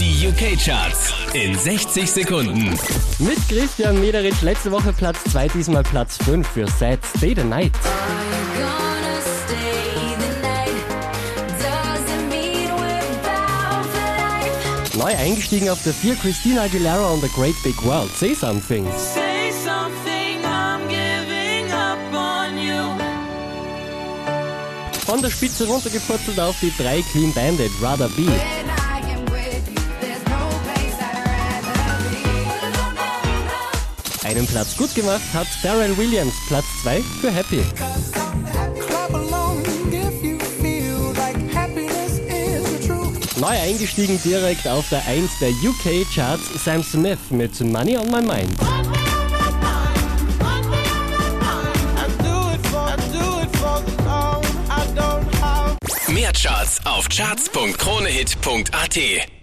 Die 0.00 0.26
UK-Charts 0.28 1.12
in 1.34 1.58
60 1.58 2.10
Sekunden. 2.10 2.70
Mit 3.18 3.36
Christian 3.50 4.00
Mederich 4.00 4.40
letzte 4.40 4.72
Woche 4.72 4.94
Platz 4.94 5.18
2, 5.30 5.48
diesmal 5.48 5.82
Platz 5.82 6.16
5 6.24 6.48
für 6.48 6.66
Sad 6.66 7.00
Stay 7.18 7.34
the 7.36 7.44
Night. 7.44 7.72
Neu 14.96 15.14
eingestiegen 15.18 15.68
auf 15.68 15.82
der 15.82 15.92
4 15.92 16.14
Christina 16.16 16.62
Aguilera 16.62 17.10
und 17.10 17.20
The 17.20 17.28
Great 17.36 17.62
Big 17.62 17.84
World. 17.84 18.10
Say 18.16 18.34
Something. 18.34 18.86
Say 18.86 19.52
something, 19.52 20.42
I'm 20.46 20.88
giving 20.88 21.70
up 21.72 21.98
on 22.14 22.56
you. 22.56 22.96
Von 25.04 25.20
der 25.20 25.30
Spitze 25.30 25.66
runtergepurzelt 25.66 26.40
auf 26.40 26.56
die 26.62 26.72
3 26.78 27.02
Clean 27.12 27.34
Bandit, 27.34 27.70
Rather 27.82 28.08
Be. 28.08 28.32
Einen 34.30 34.46
Platz 34.46 34.76
gut 34.76 34.94
gemacht 34.94 35.20
hat 35.34 35.48
Pharrell 35.60 35.96
Williams, 35.96 36.34
Platz 36.46 36.64
2 36.84 37.02
für 37.20 37.32
Happy. 37.32 37.64
Neu 43.40 43.48
eingestiegen 43.48 44.22
direkt 44.22 44.68
auf 44.68 44.88
der 44.88 45.04
1 45.04 45.40
der 45.40 45.50
UK 45.50 46.06
Charts 46.14 46.44
Sam 46.64 46.84
Smith 46.84 47.18
mit 47.30 47.60
Money 47.60 47.98
on 47.98 48.08
My 48.08 48.22
Mind. 48.22 48.56
Mehr 56.08 56.32
Charts 56.32 56.78
auf 56.84 57.08
charts.kronehit.at. 57.08 59.39